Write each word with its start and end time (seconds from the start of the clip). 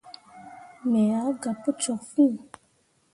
Me 0.89 1.03
ah 1.21 1.31
gah 1.41 1.55
pu 1.61 1.69
cok 1.81 2.01
fîi. 2.11 2.29